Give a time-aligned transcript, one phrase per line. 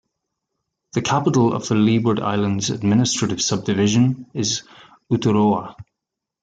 [0.93, 4.63] The capital of the Leeward Islands administrative subdivision is
[5.11, 5.75] Uturoa.